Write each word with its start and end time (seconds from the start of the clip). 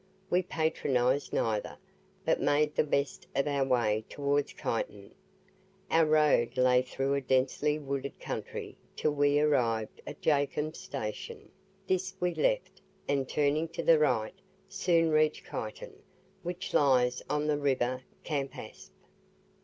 We 0.31 0.41
patronized 0.41 1.31
neither, 1.31 1.77
but 2.25 2.41
made 2.41 2.73
the 2.73 2.83
best 2.83 3.27
of 3.35 3.47
our 3.47 3.63
way 3.63 4.03
towards 4.09 4.53
Kyneton. 4.53 5.13
Our 5.91 6.07
road 6.07 6.57
lay 6.57 6.81
through 6.81 7.13
a 7.13 7.21
densely 7.21 7.77
wooded 7.77 8.19
country 8.19 8.77
till 8.95 9.11
we 9.11 9.39
arrived 9.39 10.01
at 10.07 10.19
Jacomb's 10.19 10.79
Station; 10.79 11.51
this 11.85 12.15
we 12.19 12.33
left, 12.33 12.81
and 13.07 13.29
turning 13.29 13.67
to 13.67 13.83
the 13.83 13.99
right, 13.99 14.33
soon 14.67 15.11
reached 15.11 15.45
Kyneton, 15.45 16.01
which 16.41 16.73
lies 16.73 17.21
on 17.29 17.45
the 17.45 17.59
river 17.59 18.01
Campaspe. 18.23 18.89